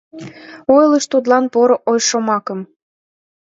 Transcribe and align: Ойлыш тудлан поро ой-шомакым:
Ойлыш 0.75 1.05
тудлан 1.11 1.45
поро 1.53 1.77
ой-шомакым: 1.91 2.59